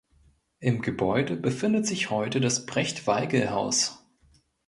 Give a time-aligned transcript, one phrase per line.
[0.59, 4.03] Im Gebäude befindet sich heute das Brecht-Weigel-Haus.